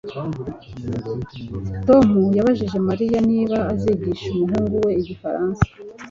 Tom 1.87 2.07
yabajije 2.37 2.77
Mariya 2.87 3.19
niba 3.29 3.57
azigisha 3.73 4.25
umuhungu 4.31 4.75
we 4.85 4.91
igifaransa 5.01 5.63